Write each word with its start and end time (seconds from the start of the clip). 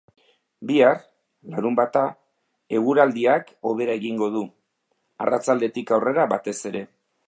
Bihar, 0.69 0.95
larunbata, 1.55 2.03
eguraldiak 2.79 3.55
hobera 3.73 4.01
egingo 4.03 4.33
du, 4.39 4.45
arratsaldetik 5.27 5.99
aurrera 5.99 6.31
batez 6.35 6.61
ere. 6.73 6.89